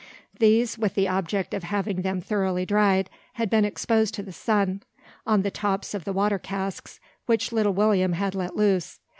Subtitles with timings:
[0.39, 4.81] These, with the object of having them thoroughly dried, had been exposed to the sun,
[5.27, 8.99] on the tops of the water casks which little William had let loose.